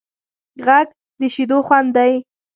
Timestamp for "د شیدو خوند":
1.19-1.89